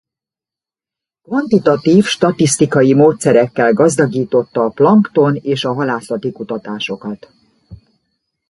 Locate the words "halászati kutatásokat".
5.73-7.31